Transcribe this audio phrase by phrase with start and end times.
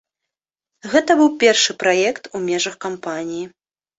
[0.93, 3.45] Гэта быў першы праект у межах кампаніі.